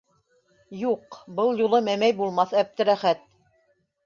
[0.83, 3.23] Юҡ, был юлы мәмәй булмаҫ Әптеләхәт.